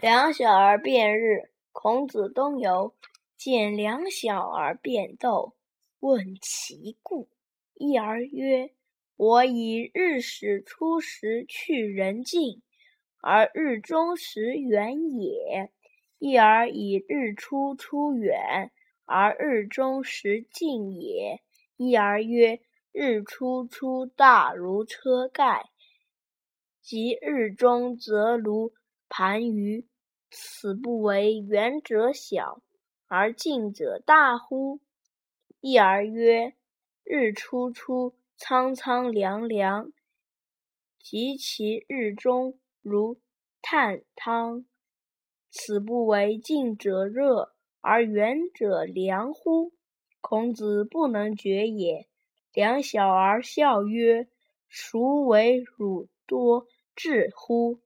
[0.00, 2.94] 两小儿辩日，孔子东游，
[3.36, 5.52] 见两小儿辩斗，
[5.98, 7.28] 问其故。
[7.74, 8.70] 一儿曰
[9.16, 12.62] ：“我以日始出时去人近，
[13.20, 15.68] 而日中时远也；
[16.18, 18.72] 一儿以日出出远，
[19.04, 21.42] 而日中时近也。”
[21.76, 22.60] 一儿曰
[22.90, 25.66] ：“日出出大如车盖，
[26.80, 28.72] 及日中则如
[29.10, 29.84] 盘盂。
[30.30, 32.62] 此不为远者小，
[33.08, 34.80] 而近者大乎？”
[35.60, 36.54] 一儿曰
[37.04, 39.92] ：“日出出苍苍凉凉，
[41.02, 43.20] 及其日中如
[43.60, 44.64] 探汤。
[45.50, 49.72] 此不为近者热，而远者凉乎？”
[50.22, 52.06] 孔子不能决也。
[52.52, 54.28] 两小儿笑曰
[54.70, 57.80] ：“孰为汝多智乎？”